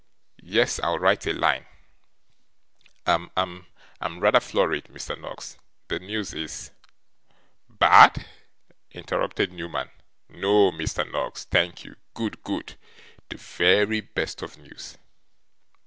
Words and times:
'Yes. 0.41 0.79
I'll 0.79 0.97
write 0.97 1.27
a 1.27 1.33
line. 1.33 1.67
I'm 3.05 3.29
I'm 3.37 4.19
rather 4.19 4.39
flurried, 4.39 4.85
Mr. 4.85 5.15
Noggs. 5.15 5.59
The 5.89 5.99
news 5.99 6.33
is' 6.33 6.71
'Bad?' 7.69 8.25
interrupted 8.89 9.51
Newman. 9.51 9.91
'No, 10.27 10.71
Mr. 10.71 11.05
Noggs, 11.11 11.43
thank 11.43 11.83
you; 11.83 11.97
good, 12.15 12.41
good. 12.41 12.77
The 13.29 13.37
very 13.37 14.01
best 14.01 14.41
of 14.41 14.57
news. 14.57 14.97